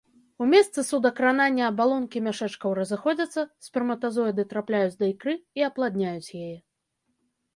У 0.43 0.45
месцы 0.51 0.83
судакранання 0.91 1.63
абалонкі 1.71 2.21
мяшэчкаў 2.27 2.71
разыходзяцца, 2.79 3.45
сперматазоіды 3.67 4.45
трапляюць 4.53 4.97
да 5.03 5.09
ікры 5.13 5.33
і 5.61 5.67
апладняюць 5.69 6.29
яе. 6.41 6.57